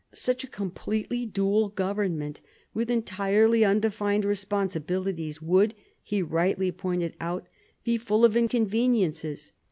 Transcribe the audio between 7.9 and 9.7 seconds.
full of inconveniences.